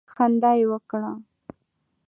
[0.13, 1.11] خندا یې وکړه.